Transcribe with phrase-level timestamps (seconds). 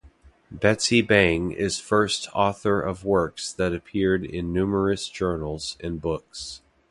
[0.49, 6.63] Betsy Bang is first author of works that appeared in numerous journals and books.